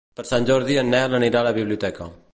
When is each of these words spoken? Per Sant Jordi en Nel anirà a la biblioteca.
Per 0.19 0.23
Sant 0.29 0.47
Jordi 0.49 0.77
en 0.83 0.89
Nel 0.95 1.19
anirà 1.19 1.45
a 1.45 1.47
la 1.49 1.55
biblioteca. 1.59 2.13